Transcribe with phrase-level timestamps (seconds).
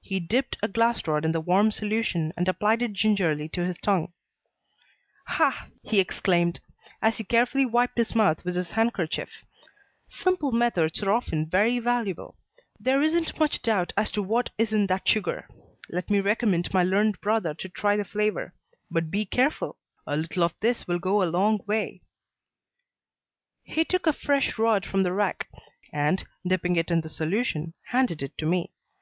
[0.00, 3.76] He dipped a glass rod in the warm solution and applied it gingerly to his
[3.76, 4.14] tongue.
[5.26, 6.60] "Ha!" he exclaimed,
[7.02, 9.44] as he carefully wiped his mouth with his handkerchief,
[10.08, 12.38] "simple methods are often very valuable.
[12.80, 15.46] There isn't much doubt as to what is in that sugar.
[15.90, 18.54] Let me recommend my learned brother to try the flavour.
[18.90, 19.76] But be careful.
[20.06, 22.00] A little of this will go a long way."
[23.62, 25.50] He took a fresh rod from the rack,
[25.92, 28.72] and, dipping it in the solution, handed it to me.